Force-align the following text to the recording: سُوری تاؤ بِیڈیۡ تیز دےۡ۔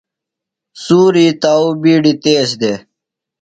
سُوری 0.83 1.27
تاؤ 1.41 1.65
بِیڈیۡ 1.81 2.17
تیز 2.23 2.49
دےۡ۔ 2.59 2.79